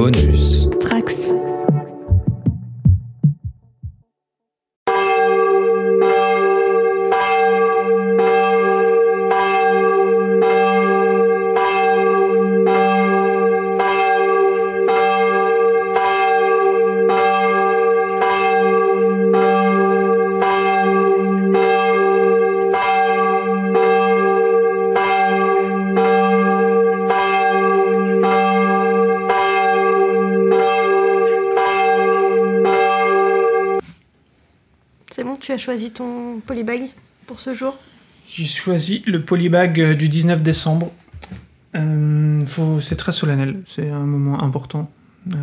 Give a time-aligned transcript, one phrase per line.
[0.00, 0.66] Bonus.
[0.80, 1.39] Trax.
[35.50, 36.90] Tu as choisi ton polybag
[37.26, 37.76] pour ce jour
[38.28, 40.92] J'ai choisi le polybag euh, du 19 décembre.
[41.74, 42.44] Euh,
[42.80, 44.92] c'est très solennel, c'est un moment important
[45.32, 45.34] euh,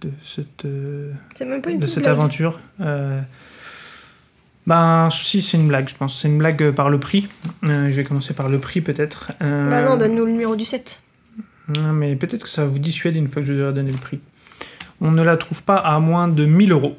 [0.00, 2.12] de cette, même pas une de cette blague.
[2.12, 2.60] aventure.
[2.80, 3.20] Euh,
[4.66, 6.18] ben, si, c'est une blague, je pense.
[6.18, 7.28] C'est une blague par le prix.
[7.62, 9.32] Je vais commencer par le prix, peut-être.
[9.40, 11.02] Bah non, donne-nous le numéro du 7.
[11.68, 13.92] non, mais peut-être que ça va vous dissuade une fois que je vous aurai donné
[13.92, 14.18] le prix.
[15.02, 16.96] On ne la trouve pas à moins de 1000 euros.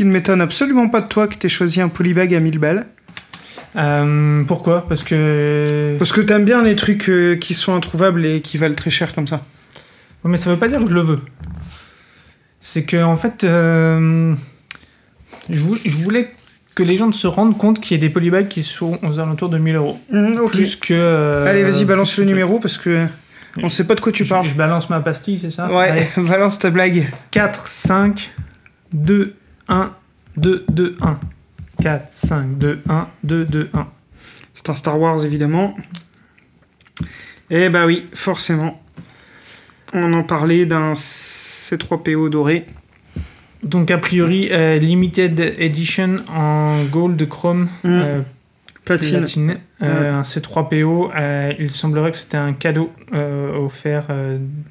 [0.00, 2.86] Qui ne m'étonne absolument pas de toi que t'aies choisi un polybag à 1000 balles.
[3.76, 4.88] Euh, pourquoi?
[4.88, 5.94] Parce que.
[5.98, 9.14] Parce que t'aimes bien les trucs euh, qui sont introuvables et qui valent très cher
[9.14, 9.44] comme ça.
[10.24, 11.20] Mais ça veut pas dire que je le veux.
[12.62, 14.34] C'est que, en fait, euh,
[15.50, 16.30] je, vou- je voulais
[16.74, 19.50] que les gens se rendent compte qu'il y a des polybags qui sont aux alentours
[19.50, 20.00] de 1000 euros.
[20.40, 20.50] Ok.
[20.52, 21.44] Plus que.
[21.46, 23.04] Allez, vas-y, balance le numéro parce que
[23.62, 24.48] on sait pas de quoi tu Je, parles.
[24.48, 25.68] je balance ma pastille, c'est ça?
[25.70, 26.06] Ouais, Allez.
[26.26, 27.12] balance ta blague.
[27.32, 28.30] 4, 5,
[28.94, 29.34] 2,
[29.70, 29.94] 1,
[30.36, 31.18] 2, 2, 1.
[31.82, 33.86] 4, 5, 2, 1, 2, 2, 1.
[34.54, 35.74] C'est un Star Wars évidemment.
[37.48, 38.80] Eh bah oui, forcément.
[39.94, 42.66] On en parlait d'un C3PO doré.
[43.62, 47.88] Donc, a priori, euh, Limited Edition en gold, chrome, Mm.
[47.88, 48.20] euh,
[48.84, 49.18] Platine.
[49.18, 51.10] platine, euh, un C3PO.
[51.14, 54.06] euh, il semblerait que c'était un cadeau offert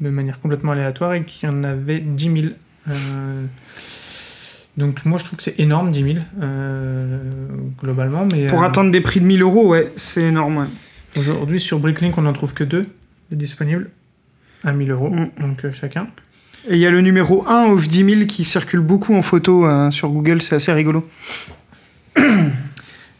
[0.00, 2.52] de manière complètement aléatoire et qu'il y en avait 10
[2.86, 2.94] 000.
[4.78, 7.18] Donc moi je trouve que c'est énorme 10 000 euh,
[7.82, 10.56] globalement mais Pour euh, atteindre des prix de 1000 euros, ouais, c'est énorme.
[10.58, 11.20] ouais.
[11.20, 12.86] aujourd'hui sur Bricklink on n'en trouve que deux
[13.30, 13.90] de disponibles
[14.64, 15.28] à 1000 euros Mm.
[15.42, 16.06] donc euh, chacun
[16.70, 19.66] Et il y a le numéro 1 of 10 000 qui circule beaucoup en photo
[19.66, 21.08] euh, sur Google, c'est assez rigolo.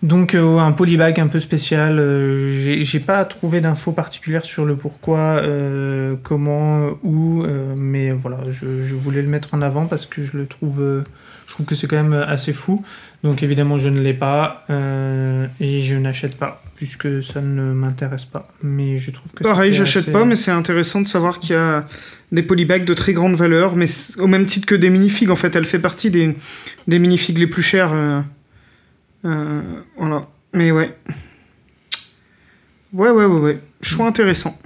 [0.02, 1.98] Donc euh, un polybag un peu spécial.
[1.98, 8.38] euh, j'ai- pas trouvé d'infos particulières sur le pourquoi, euh, comment, où, euh, mais voilà,
[8.50, 11.04] je, je voulais le mettre en avant parce que je le trouve,
[11.46, 12.84] je trouve que c'est quand même assez fou.
[13.24, 14.64] Donc évidemment je ne l'ai pas
[15.60, 18.46] et je n'achète pas puisque ça ne m'intéresse pas.
[18.62, 21.58] Mais je trouve que Pareil, j'achète assez- pas, mais c'est intéressant de savoir qu'il y
[21.58, 21.84] a
[22.30, 23.86] des polybags de très grande valeur, mais
[24.18, 26.36] au même titre que des minifigs, en fait, elle fait partie des,
[26.86, 27.92] des minifigs les plus chers.
[29.24, 29.62] Euh,
[29.96, 30.26] voilà.
[30.52, 30.96] Mais ouais.
[32.92, 33.60] Ouais, ouais, ouais, ouais.
[33.82, 34.58] Choix intéressant.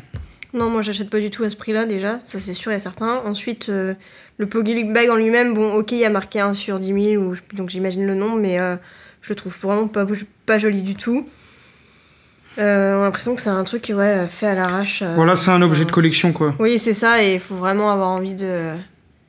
[0.54, 3.14] Non, moi j'achète pas du tout à ce prix-là déjà, ça c'est sûr et certain.
[3.24, 3.94] Ensuite, euh,
[4.36, 7.36] le polybag en lui-même, bon, ok, il y a marqué 1 sur 10 000, ou,
[7.54, 8.76] donc j'imagine le nombre, mais euh,
[9.22, 10.06] je le trouve vraiment pas,
[10.44, 11.26] pas joli du tout.
[12.58, 15.02] Euh, on a l'impression que c'est un truc ouais, fait à l'arrache.
[15.14, 16.54] Voilà, c'est un objet de collection, quoi.
[16.58, 18.74] Oui, c'est ça, et il faut vraiment avoir envie de.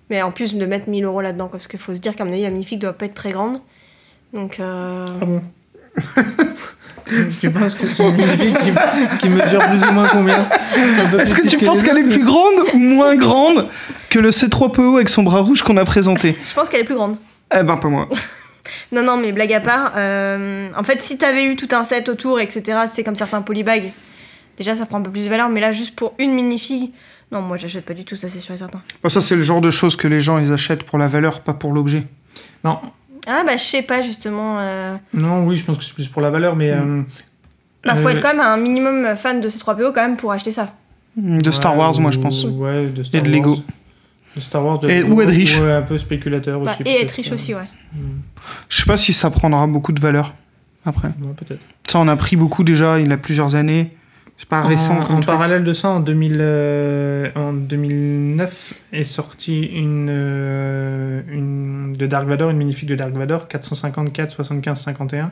[0.09, 2.33] Mais en plus de mettre 1000 euros là-dedans, parce qu'il faut se dire qu'à mon
[2.33, 3.59] avis, la magnifique doit pas être très grande.
[4.33, 4.59] Donc.
[4.59, 5.41] euh, Ah bon
[7.39, 10.47] Tu penses que c'est une magnifique qui, qui mesure plus ou moins combien
[11.19, 13.67] Est-ce que tu penses qu'elle est plus grande ou moins grande
[14.09, 16.95] que le C3PO avec son bras rouge qu'on a présenté Je pense qu'elle est plus
[16.95, 17.17] grande.
[17.55, 18.07] Eh ben, pas moi.
[18.93, 22.07] Non, non, mais blague à part, euh, en fait, si t'avais eu tout un set
[22.07, 23.91] autour, etc., tu sais, comme certains polybags,
[24.57, 26.91] déjà ça prend un peu plus de valeur, mais là, juste pour une minifig,
[27.31, 28.81] non, moi j'achète pas du tout, ça c'est sûr et certain.
[29.03, 31.41] Bah, ça, c'est le genre de choses que les gens, ils achètent pour la valeur,
[31.41, 32.03] pas pour l'objet.
[32.63, 32.79] Non,
[33.27, 34.57] Ah, bah, je sais pas, justement.
[34.59, 34.95] Euh...
[35.13, 36.71] non, oui, je pense que c'est plus pour la valeur, mais.
[36.71, 37.01] euh,
[37.85, 40.31] Bah, faut euh, être quand même un minimum fan de ces 3PO quand même pour
[40.31, 40.73] acheter ça.
[41.15, 42.43] De Star ouais, Wars, moi, je ou- pense.
[42.45, 43.35] Ouais, de Star Et de Wars.
[43.37, 43.57] Lego.
[44.35, 45.59] De Star Wars, de Et- Lego, ou être riche.
[45.59, 46.89] Ouais, un peu spéculateur Bah, aussi.
[46.89, 47.67] et être riche aussi, ouais.
[48.67, 50.33] Je sais pas si ça prendra beaucoup de valeur
[50.85, 51.09] après.
[51.09, 51.61] Ouais, peut-être.
[51.87, 53.95] Ça, on a pris beaucoup déjà, il a plusieurs années.
[54.37, 60.07] C'est pas récent En, parallèle de ça, en, 2000, euh, en 2009 est sortie une,
[60.09, 65.31] euh, une de Dark Vador, une magnifique de Dark Vador, 454, 75, 51,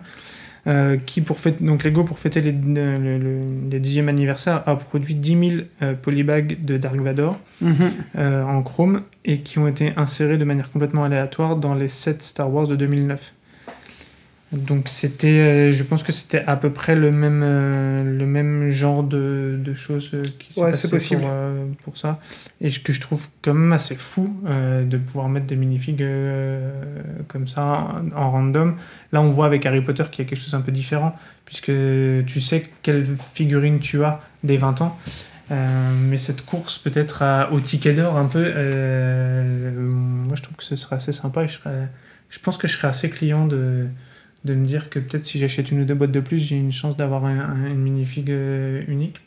[0.68, 4.75] euh, qui pour fêter, donc Lego pour fêter les, le, le- les 10e anniversaire a
[4.75, 7.38] produit 10 000 euh, polybags de Dark Vador
[8.18, 12.21] euh, en chrome et qui ont été insérés de manière complètement aléatoire dans les 7
[12.21, 13.33] Star Wars de 2009.
[14.51, 18.69] Donc c'était, euh, je pense que c'était à peu près le même, euh, le même
[18.69, 21.21] genre de, de choses euh, qui s'est Ouais, passé c'est possible.
[21.21, 22.19] Pour, euh, pour ça.
[22.59, 26.01] Et ce que je trouve quand même assez fou euh, de pouvoir mettre des minifigs
[26.01, 26.69] euh,
[27.30, 28.75] comme ça en, random.
[29.13, 31.15] Là, on voit avec Harry Potter qu'il y a quelque chose un peu différent,
[31.45, 31.71] puisque
[32.25, 34.97] tu sais quelle figurine tu as des 20 ans.
[35.51, 40.63] Euh, mais cette course peut-être au ticket d'or un peu, euh, moi je trouve que
[40.63, 41.89] ce serait assez sympa et je, serais-
[42.30, 43.88] je pense que je serais assez client de,
[44.45, 46.71] de me dire que peut-être si j'achète une ou deux boîtes de plus, j'ai une
[46.71, 49.17] chance d'avoir un- un- une minifig euh, unique.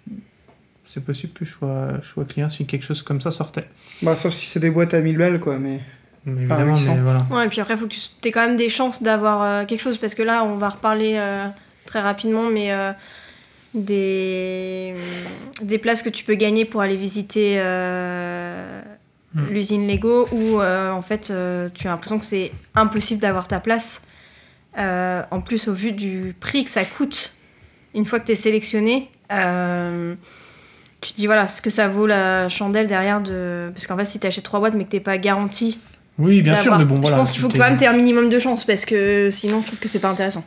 [0.85, 3.65] C'est possible que je sois, je sois client si quelque chose comme ça sortait.
[4.03, 5.59] Bah, sauf si c'est des boîtes à 1000 balles, quoi.
[5.59, 5.81] Mais
[6.27, 6.95] Mais évidemment, 800.
[6.97, 7.19] mais voilà.
[7.31, 9.65] Ouais, et puis après, il faut que tu aies quand même des chances d'avoir euh,
[9.67, 11.47] quelque chose, parce que là, on va reparler euh,
[11.87, 12.93] très rapidement, mais euh,
[13.75, 14.95] des,
[15.63, 18.83] des places que tu peux gagner pour aller visiter euh,
[19.37, 19.47] Mm.
[19.51, 23.59] l'usine Lego, où euh, en fait, euh, tu as l'impression que c'est impossible d'avoir ta
[23.59, 24.07] place.
[24.79, 27.35] Euh, en plus, au vu du prix que ça coûte,
[27.95, 30.15] une fois que tu es sélectionné, euh,
[31.01, 34.05] tu te dis voilà ce que ça vaut la chandelle derrière de parce qu'en fait
[34.07, 35.79] si tu achètes trois boîtes mais que t'es pas garanti
[36.19, 37.17] Oui, bien sûr, mais bon, voilà.
[37.17, 39.67] je pense qu'il faut quand même aies un minimum de chance parce que sinon je
[39.67, 40.45] trouve que c'est pas intéressant.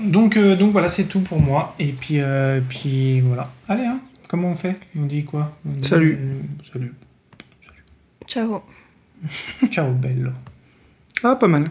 [0.00, 1.74] Donc, euh, donc voilà, c'est tout pour moi.
[1.78, 3.50] Et puis, euh, puis voilà.
[3.68, 4.78] Allez, hein, comment on fait?
[4.98, 5.52] On dit quoi?
[5.68, 6.18] On dit, Salut.
[6.20, 6.40] euh,
[6.72, 6.94] salut.
[8.26, 8.62] Ciao.
[9.70, 10.30] Ciao, bello.
[11.22, 11.70] Ah, pas mal.